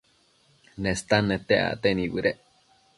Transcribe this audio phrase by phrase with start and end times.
[0.81, 2.39] Nestan nete acte nibëdec